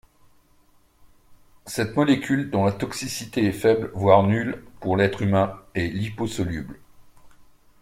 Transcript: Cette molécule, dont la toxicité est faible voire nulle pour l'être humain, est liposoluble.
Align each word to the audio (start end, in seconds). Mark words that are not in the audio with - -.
Cette 1.67 1.95
molécule, 1.95 2.49
dont 2.49 2.65
la 2.65 2.71
toxicité 2.71 3.45
est 3.45 3.51
faible 3.51 3.91
voire 3.93 4.23
nulle 4.23 4.65
pour 4.79 4.97
l'être 4.97 5.21
humain, 5.21 5.61
est 5.75 5.89
liposoluble. 5.89 6.79